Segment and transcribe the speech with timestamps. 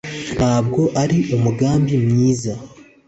[0.35, 2.53] ntabwo ari umugambi mwiza